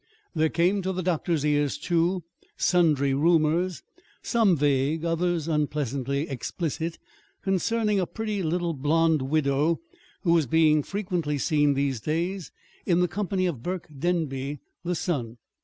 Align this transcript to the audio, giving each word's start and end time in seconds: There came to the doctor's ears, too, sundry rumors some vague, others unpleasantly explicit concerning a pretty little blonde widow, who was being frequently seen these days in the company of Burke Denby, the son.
There 0.33 0.49
came 0.49 0.81
to 0.81 0.91
the 0.91 1.03
doctor's 1.03 1.45
ears, 1.45 1.77
too, 1.77 2.23
sundry 2.57 3.13
rumors 3.13 3.83
some 4.23 4.57
vague, 4.57 5.05
others 5.05 5.47
unpleasantly 5.47 6.27
explicit 6.27 6.97
concerning 7.43 7.99
a 7.99 8.07
pretty 8.07 8.41
little 8.41 8.73
blonde 8.73 9.21
widow, 9.21 9.79
who 10.23 10.33
was 10.33 10.47
being 10.47 10.81
frequently 10.81 11.37
seen 11.37 11.75
these 11.75 12.01
days 12.01 12.51
in 12.83 13.01
the 13.01 13.07
company 13.07 13.45
of 13.45 13.61
Burke 13.61 13.89
Denby, 13.99 14.57
the 14.83 14.95
son. 14.95 15.37